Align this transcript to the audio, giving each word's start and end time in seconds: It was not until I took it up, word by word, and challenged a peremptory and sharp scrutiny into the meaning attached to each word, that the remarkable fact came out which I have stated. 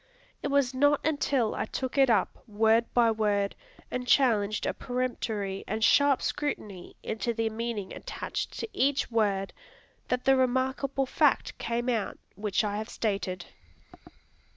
It 0.41 0.47
was 0.47 0.73
not 0.73 0.99
until 1.05 1.53
I 1.53 1.65
took 1.65 1.95
it 1.95 2.09
up, 2.09 2.43
word 2.47 2.91
by 2.91 3.11
word, 3.11 3.55
and 3.91 4.07
challenged 4.07 4.65
a 4.65 4.73
peremptory 4.73 5.63
and 5.67 5.83
sharp 5.83 6.23
scrutiny 6.23 6.95
into 7.03 7.35
the 7.35 7.51
meaning 7.51 7.93
attached 7.93 8.57
to 8.61 8.67
each 8.73 9.11
word, 9.11 9.53
that 10.07 10.25
the 10.25 10.35
remarkable 10.35 11.05
fact 11.05 11.55
came 11.59 11.87
out 11.87 12.17
which 12.33 12.63
I 12.63 12.77
have 12.77 12.89
stated. 12.89 13.45